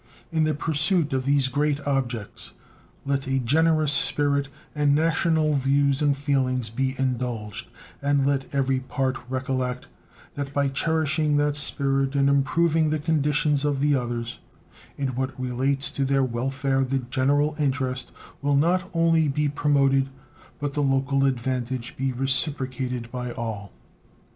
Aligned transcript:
In 0.31 0.45
the 0.45 0.55
pursuit 0.55 1.13
of 1.13 1.25
these 1.25 1.47
great 1.47 1.79
objects 1.85 2.53
let 3.05 3.27
a 3.27 3.37
generous 3.37 3.93
spirit 3.93 4.49
and 4.73 4.95
national 4.95 5.53
views 5.53 6.01
and 6.01 6.17
feelings 6.17 6.71
be 6.71 6.95
indulged, 6.97 7.67
and 8.01 8.25
let 8.25 8.51
every 8.51 8.79
part 8.79 9.19
recollect 9.29 9.85
that 10.33 10.51
by 10.55 10.69
cherishing 10.69 11.37
that 11.37 11.55
spirit 11.55 12.15
and 12.15 12.29
improving 12.29 12.89
the 12.89 12.97
condition 12.97 13.53
of 13.63 13.79
the 13.79 13.93
others 13.93 14.39
in 14.97 15.09
what 15.09 15.39
relates 15.39 15.91
to 15.91 16.03
their 16.03 16.23
welfare 16.23 16.83
the 16.83 16.97
general 17.11 17.55
interest 17.59 18.11
will 18.41 18.55
not 18.55 18.89
only 18.95 19.27
be 19.27 19.47
promoted, 19.47 20.09
but 20.57 20.73
the 20.73 20.81
local 20.81 21.25
advantage 21.25 21.95
be 21.95 22.11
reciprocated 22.11 23.11
by 23.11 23.31
all. 23.33 23.71